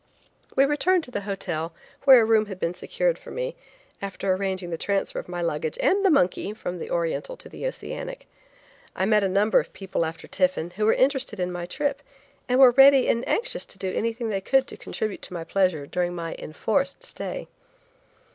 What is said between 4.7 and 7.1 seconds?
the transfer of my luggage and the monkey from the